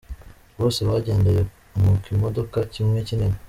Bose 0.59 0.79
bagendeye 0.89 1.41
mu 1.81 1.91
kimodoka 2.03 2.57
kimwe 2.73 2.99
kinini. 3.07 3.37